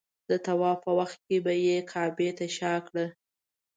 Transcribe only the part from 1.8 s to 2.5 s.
کعبې ته